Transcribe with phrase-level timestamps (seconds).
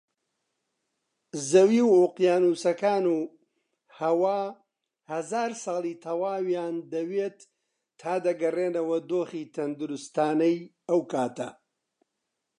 [1.49, 3.17] زەوی و ئۆقیانووسەکان و
[3.99, 4.41] هەوا
[5.11, 7.39] هەزار ساڵی تەواویان دەوێت
[7.99, 10.57] تا دەگەڕێنەوە دۆخی تەندروستانەی
[10.89, 11.49] ئەوکاتە